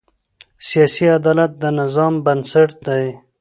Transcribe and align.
سیاسي 0.67 1.05
عدالت 1.17 1.51
د 1.61 1.63
نظام 1.79 2.13
بنسټ 2.25 2.69
دی 2.85 3.03